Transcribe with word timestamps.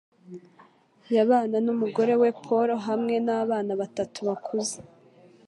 Yabana 1.15 1.57
n'umugabo 1.65 2.11
we, 2.21 2.29
Paul, 2.43 2.69
hamwe 2.87 3.15
n'abana 3.25 3.71
batatu 3.81 4.19
bakuze 4.27 4.77